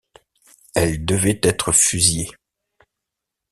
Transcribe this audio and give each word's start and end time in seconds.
Elles 0.73 1.05
devaient 1.05 1.39
être 1.43 1.71
fusillées. 1.71 2.31